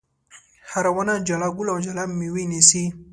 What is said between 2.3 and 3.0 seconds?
نیسي.